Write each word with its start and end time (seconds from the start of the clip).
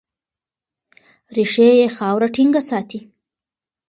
ریښې 1.35 1.69
یې 1.79 1.87
خاوره 1.97 2.27
ټینګه 2.35 2.61
ساتي. 2.69 2.99